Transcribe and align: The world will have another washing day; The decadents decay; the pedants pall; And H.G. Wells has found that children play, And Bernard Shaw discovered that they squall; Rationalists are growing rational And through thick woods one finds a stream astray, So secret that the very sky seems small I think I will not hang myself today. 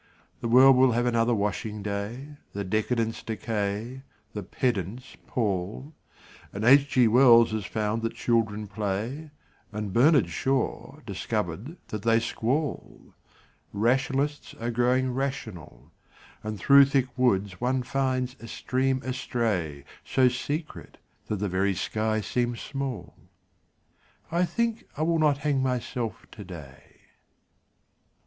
The 0.39 0.47
world 0.47 0.77
will 0.77 0.93
have 0.93 1.05
another 1.05 1.35
washing 1.35 1.83
day; 1.83 2.29
The 2.53 2.63
decadents 2.65 3.21
decay; 3.21 4.01
the 4.33 4.41
pedants 4.41 5.15
pall; 5.27 5.93
And 6.51 6.65
H.G. 6.65 7.07
Wells 7.09 7.51
has 7.51 7.65
found 7.67 8.01
that 8.01 8.15
children 8.15 8.65
play, 8.65 9.29
And 9.71 9.93
Bernard 9.93 10.27
Shaw 10.29 10.97
discovered 11.05 11.77
that 11.89 12.01
they 12.01 12.19
squall; 12.19 13.13
Rationalists 13.73 14.55
are 14.55 14.71
growing 14.71 15.13
rational 15.13 15.91
And 16.41 16.57
through 16.57 16.85
thick 16.85 17.15
woods 17.15 17.61
one 17.61 17.83
finds 17.83 18.35
a 18.39 18.47
stream 18.47 19.03
astray, 19.05 19.85
So 20.03 20.29
secret 20.29 20.97
that 21.27 21.35
the 21.35 21.47
very 21.47 21.75
sky 21.75 22.21
seems 22.21 22.59
small 22.59 23.13
I 24.31 24.45
think 24.45 24.83
I 24.97 25.03
will 25.03 25.19
not 25.19 25.37
hang 25.45 25.61
myself 25.61 26.25
today. 26.31 27.01